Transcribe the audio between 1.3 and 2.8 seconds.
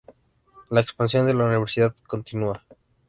la universidad continúa.